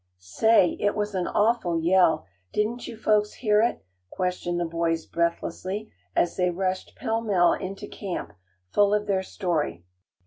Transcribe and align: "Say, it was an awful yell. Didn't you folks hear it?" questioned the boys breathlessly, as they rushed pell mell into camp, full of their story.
"Say, 0.17 0.77
it 0.79 0.95
was 0.95 1.13
an 1.13 1.27
awful 1.27 1.79
yell. 1.79 2.25
Didn't 2.53 2.87
you 2.87 2.97
folks 2.97 3.33
hear 3.33 3.61
it?" 3.61 3.85
questioned 4.09 4.59
the 4.59 4.65
boys 4.65 5.05
breathlessly, 5.05 5.91
as 6.15 6.37
they 6.37 6.49
rushed 6.49 6.95
pell 6.95 7.21
mell 7.21 7.53
into 7.53 7.87
camp, 7.87 8.33
full 8.71 8.95
of 8.95 9.05
their 9.05 9.21
story. 9.21 9.85